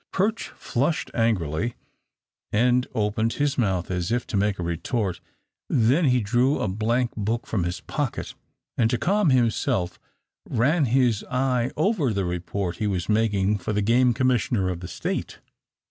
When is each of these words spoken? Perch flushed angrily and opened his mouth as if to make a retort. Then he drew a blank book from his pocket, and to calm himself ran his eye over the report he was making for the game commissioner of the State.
Perch 0.11 0.47
flushed 0.55 1.11
angrily 1.13 1.75
and 2.51 2.87
opened 2.95 3.33
his 3.33 3.55
mouth 3.55 3.91
as 3.91 4.11
if 4.11 4.25
to 4.25 4.35
make 4.35 4.57
a 4.57 4.63
retort. 4.63 5.21
Then 5.69 6.05
he 6.05 6.21
drew 6.21 6.59
a 6.59 6.67
blank 6.67 7.11
book 7.15 7.45
from 7.45 7.65
his 7.65 7.81
pocket, 7.81 8.33
and 8.75 8.89
to 8.89 8.97
calm 8.97 9.29
himself 9.29 9.99
ran 10.49 10.85
his 10.85 11.23
eye 11.25 11.69
over 11.77 12.13
the 12.13 12.25
report 12.25 12.77
he 12.77 12.87
was 12.87 13.09
making 13.09 13.59
for 13.59 13.73
the 13.73 13.83
game 13.83 14.11
commissioner 14.15 14.69
of 14.69 14.79
the 14.79 14.87
State. 14.87 15.37